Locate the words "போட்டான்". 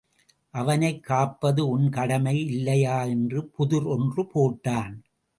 4.23-4.95